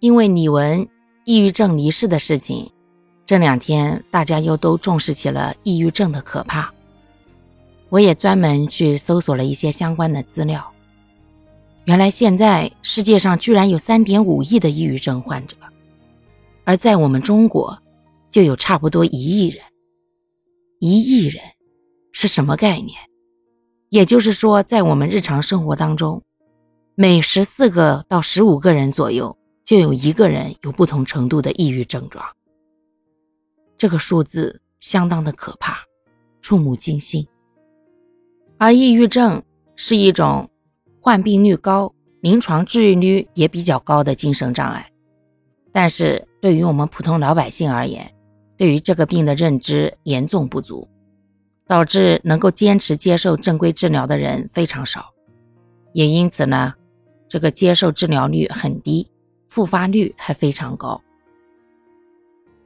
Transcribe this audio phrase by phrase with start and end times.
[0.00, 0.86] 因为李玟
[1.24, 2.70] 抑郁症离世的事情，
[3.26, 6.72] 这两天大家又都重视起了抑郁症的可怕。
[7.88, 10.70] 我也专门去搜索了一些相关的资料。
[11.84, 15.56] 原来现在世界上居然有三点五亿的抑郁症患者，
[16.64, 17.78] 而在我们中国，
[18.30, 19.64] 就有差不多一亿人。
[20.80, 21.42] 一亿人
[22.12, 22.96] 是什么概念？
[23.88, 26.22] 也就是说，在我们日常生活当中，
[26.94, 29.34] 每十四个到十五个人左右，
[29.68, 32.24] 就有一个人有不同程度的抑郁症状。
[33.76, 35.76] 这个数字相当的可怕，
[36.40, 37.28] 触目惊心。
[38.56, 39.42] 而抑郁症
[39.76, 40.48] 是一种
[41.02, 41.92] 患病率高、
[42.22, 44.90] 临床治愈率也比较高的精神障碍，
[45.70, 48.10] 但是对于我们普通老百姓而言，
[48.56, 50.88] 对于这个病的认知严重不足，
[51.66, 55.10] 导致能够坚持接受正规治疗的人非常少，
[55.92, 56.72] 也因此呢，
[57.28, 59.06] 这个接受治疗率很低，
[59.48, 61.00] 复发率还非常高。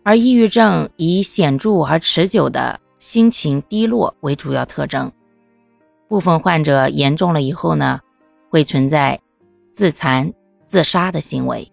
[0.03, 5.11] 而抑郁症以显著而持久的心情低落为主要特征。
[6.09, 8.01] 部分患者严重了以后呢，
[8.51, 9.19] 会存在
[9.73, 10.31] 自残、
[10.67, 11.71] 自杀的行为，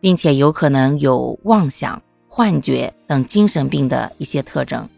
[0.00, 4.88] 并且有可能有妄想、幻觉等精神病的一些特征。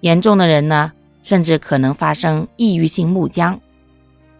[0.00, 3.58] 严重的人呢，甚至可能发生抑郁性木僵，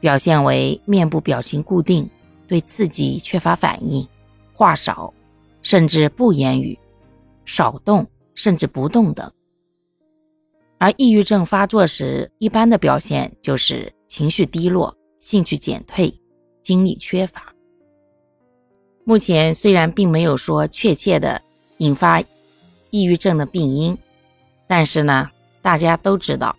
[0.00, 2.10] 表现为面部表情固定、
[2.52, 4.06] 对刺激缺乏反应、
[4.52, 5.10] 话少，
[5.62, 6.78] 甚至不言语、
[7.46, 9.32] 少动甚至不动等。
[10.76, 16.12] 而抑郁症发作时，一般的表现就是情绪低落、兴趣减退、
[16.62, 17.54] 精力缺乏。
[19.04, 21.40] 目前虽然并没有说确切的
[21.78, 22.22] 引发
[22.90, 23.96] 抑郁症的病因，
[24.66, 25.30] 但是呢，
[25.62, 26.54] 大家都知道，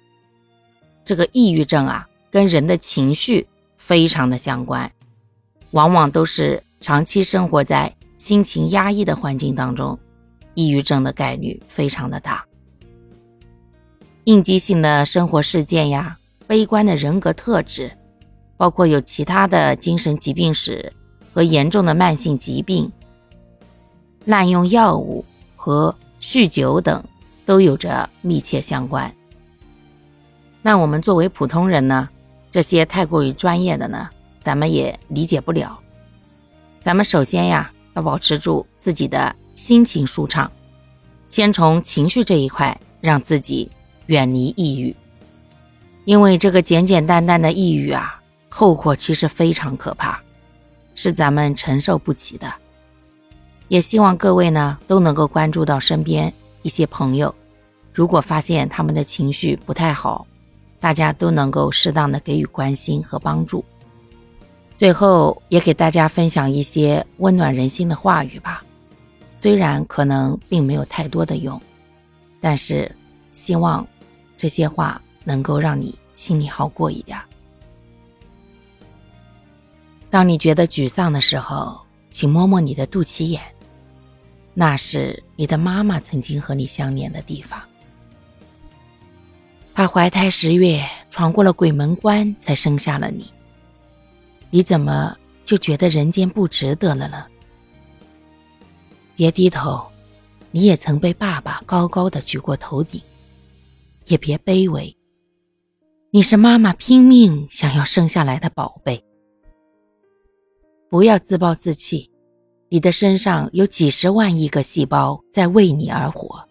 [1.05, 3.45] 这个抑郁症啊，跟人的情绪
[3.77, 4.91] 非常的相关，
[5.73, 9.97] 往往都是长期生活在心情压抑的环境当中，
[10.53, 12.43] 抑郁症的概率非常的大。
[14.25, 16.17] 应激性的生活事件呀，
[16.47, 17.91] 悲观的人格特质，
[18.55, 20.93] 包括有其他的精神疾病史
[21.33, 22.89] 和严重的慢性疾病、
[24.25, 25.25] 滥用药物
[25.55, 27.03] 和酗酒等，
[27.45, 29.13] 都有着密切相关。
[30.61, 32.07] 那我们作为普通人呢，
[32.51, 34.07] 这些太过于专业的呢，
[34.43, 35.79] 咱们也理解不了。
[36.83, 40.51] 咱们首先呀，要保持住自己的心情舒畅，
[41.29, 43.71] 先从情绪这一块让自己。
[44.07, 44.93] 远离抑郁，
[46.03, 50.21] 因为这个简简单单的抑郁啊，后果其实非常可怕，
[50.93, 52.53] 是咱们承受不起的。
[53.69, 56.31] 也希望各位呢都能够关注到身边
[56.63, 57.33] 一些朋友，
[57.93, 60.27] 如果发现他们的情绪不太好，
[60.81, 63.63] 大家都能够适当的给予关心和帮助。
[64.83, 68.61] 最后也给大家分享一些温暖人心的话语吧，
[69.37, 71.57] 虽然可能并没有太多的用，
[72.41, 72.93] 但是
[73.31, 73.87] 希望。
[74.35, 77.17] 这些话能够让你心里好过一点。
[80.09, 81.79] 当你觉得沮丧的时候，
[82.11, 83.41] 请摸摸你的肚脐眼，
[84.53, 87.57] 那是你的妈妈曾经和你相连的地方。
[89.73, 93.31] 她怀胎十月，闯过了鬼门关，才生下了你。
[94.55, 97.25] 你怎么就觉得人间不值得了呢？
[99.15, 99.83] 别低头，
[100.51, 103.01] 你也曾被爸爸高高的举过头顶。
[104.05, 104.95] 也别卑微，
[106.11, 109.03] 你是妈妈拼命想要生下来的宝贝。
[110.87, 112.11] 不要自暴自弃，
[112.69, 116.47] 你的身上有几十万亿个细胞在为你而活。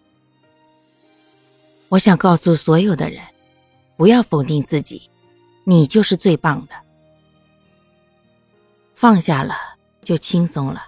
[1.87, 3.23] 我想告诉所有的人，
[3.95, 5.09] 不要否定自己，
[5.63, 6.82] 你就是最棒的。
[9.03, 9.53] 放下了
[10.01, 10.87] 就轻松了。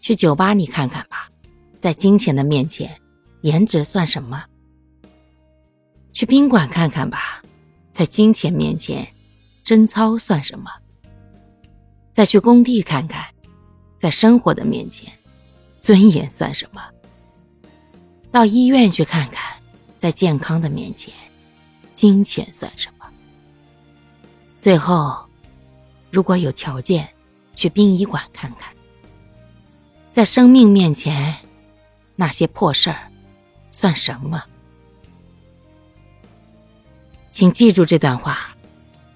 [0.00, 1.28] 去酒吧里看看吧，
[1.80, 2.96] 在金钱的面前，
[3.40, 4.44] 颜值算什么？
[6.12, 7.42] 去宾馆看看吧，
[7.90, 9.04] 在金钱面前，
[9.64, 10.70] 贞操算什么？
[12.12, 13.26] 再去工地看看，
[13.98, 15.12] 在生活的面前，
[15.80, 16.80] 尊严算什么？
[18.30, 19.60] 到医院去看看，
[19.98, 21.12] 在健康的面前，
[21.96, 23.04] 金钱算什么？
[24.60, 25.26] 最后，
[26.14, 27.08] 如果有条件，
[27.56, 28.72] 去殡仪馆看看，
[30.12, 31.34] 在生命面前，
[32.14, 33.10] 那些破事儿
[33.68, 34.40] 算什么？
[37.32, 38.54] 请记住这段话：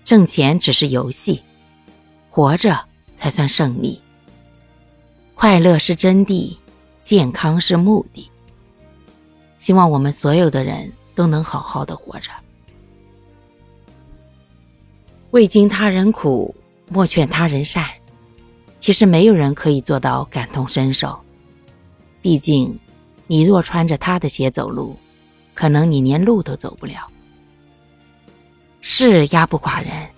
[0.03, 1.41] 挣钱只是游戏，
[2.31, 2.85] 活着
[3.15, 4.03] 才算胜利。
[5.37, 6.57] 快乐是真谛，
[7.05, 8.29] 健康是目的。
[9.59, 12.33] 希望我们所有的人都能好好的活着。
[15.31, 16.53] 未经他人苦，
[16.89, 17.85] 莫劝他人善。
[18.81, 21.19] 其实没有人可以做到感同身受。
[22.23, 22.79] 毕竟，
[23.27, 24.97] 你若穿着他的鞋走路，
[25.53, 27.09] 可能你连路都走不了。
[28.81, 30.09] 是压不垮人，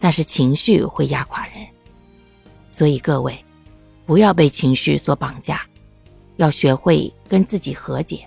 [0.00, 1.66] 但是情绪会压垮人。
[2.70, 3.38] 所以各位，
[4.06, 5.60] 不要被情绪所绑架，
[6.36, 8.26] 要学会跟自己和解。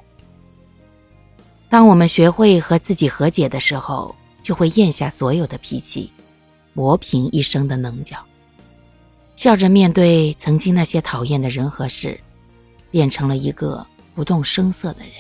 [1.68, 6.12] 当我们学会和自己和解的时候，就会咽下所有的脾气，
[6.74, 8.18] 磨平一生的棱角，
[9.36, 12.20] 笑着面对曾经那些讨厌的人和事，
[12.92, 15.14] 变成了一个不动声色的人。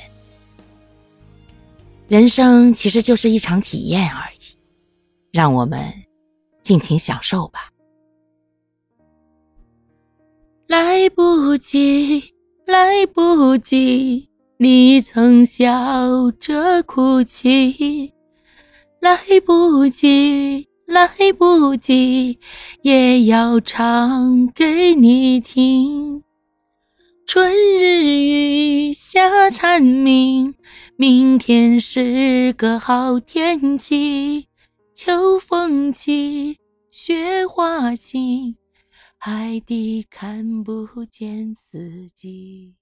[2.07, 4.57] 人生其实就是一场体验而已，
[5.31, 5.91] 让我们
[6.63, 7.69] 尽情享受吧。
[10.67, 12.23] 来不及，
[12.65, 14.29] 来不及。
[14.61, 18.13] 你曾笑着哭泣，
[18.99, 21.07] 来不及，来
[21.38, 22.39] 不及，
[22.81, 26.24] 也要唱给你听。
[27.27, 30.56] 春日雨下蝉鸣，
[30.95, 34.47] 明天是个好天气。
[34.95, 36.57] 秋风起，
[36.89, 38.56] 雪花轻，
[39.19, 42.78] 海底看不见四季。